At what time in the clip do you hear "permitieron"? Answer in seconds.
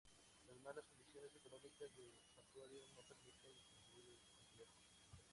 3.03-3.61